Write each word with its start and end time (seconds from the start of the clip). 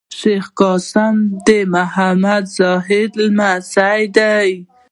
شېخ 0.17 0.45
قاسم 0.59 1.15
د 1.47 1.49
محمد 1.73 2.43
زاهد 2.57 3.11
لمسی 3.21 4.01
دﺉ. 4.15 4.53